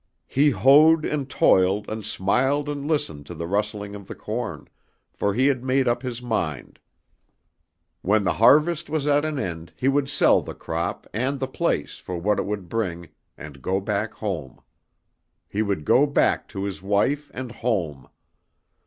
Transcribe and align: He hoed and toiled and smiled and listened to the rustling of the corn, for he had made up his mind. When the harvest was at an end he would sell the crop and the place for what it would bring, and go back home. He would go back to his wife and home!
He 0.25 0.49
hoed 0.49 1.05
and 1.05 1.29
toiled 1.29 1.87
and 1.87 2.03
smiled 2.03 2.67
and 2.67 2.87
listened 2.87 3.27
to 3.27 3.35
the 3.35 3.45
rustling 3.45 3.93
of 3.93 4.07
the 4.07 4.15
corn, 4.15 4.67
for 5.13 5.35
he 5.35 5.45
had 5.45 5.63
made 5.63 5.87
up 5.87 6.01
his 6.01 6.23
mind. 6.23 6.79
When 8.01 8.23
the 8.23 8.33
harvest 8.41 8.89
was 8.89 9.05
at 9.05 9.25
an 9.25 9.37
end 9.37 9.73
he 9.75 9.87
would 9.87 10.09
sell 10.09 10.41
the 10.41 10.55
crop 10.55 11.05
and 11.13 11.39
the 11.39 11.47
place 11.47 11.99
for 11.99 12.17
what 12.17 12.39
it 12.39 12.47
would 12.47 12.67
bring, 12.67 13.09
and 13.37 13.61
go 13.61 13.79
back 13.79 14.15
home. 14.15 14.59
He 15.47 15.61
would 15.61 15.85
go 15.85 16.07
back 16.07 16.47
to 16.47 16.63
his 16.63 16.81
wife 16.81 17.29
and 17.35 17.51
home! 17.51 18.07